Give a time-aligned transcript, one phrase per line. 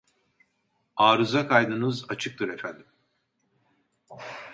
[0.95, 2.85] Arıza kaydınız açıktır efendim